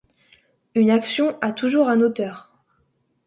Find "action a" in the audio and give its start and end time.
0.89-1.51